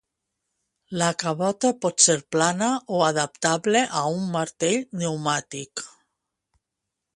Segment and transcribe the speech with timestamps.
[1.01, 5.87] La cabota pot ser plana o adaptable a un martell pneumàtic.